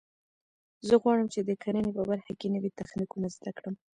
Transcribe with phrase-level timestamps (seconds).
[0.87, 3.75] زه غواړم چې د کرنې په برخه کې نوي تخنیکونه زده کړم